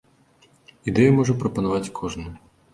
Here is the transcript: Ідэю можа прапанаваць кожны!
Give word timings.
Ідэю 0.93 1.11
можа 1.19 1.37
прапанаваць 1.45 1.85
кожны! 2.03 2.29